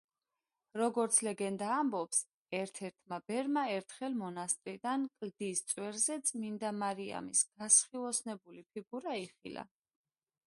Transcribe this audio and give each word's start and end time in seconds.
როგორც 0.81 1.17
ლეგენდა 1.25 1.65
ამბობს, 1.73 2.21
ერთ-ერთმა 2.59 3.19
ბერმა 3.31 3.65
ერთხელ 3.73 4.17
მონასტრიდან 4.23 5.05
კლდის 5.19 5.61
წვერზე 5.73 6.17
წმინდა 6.29 6.71
მარიამის 6.81 7.43
გასხივოსნებული 7.61 8.65
ფიგურა 8.73 9.13
იხილა. 9.27 9.67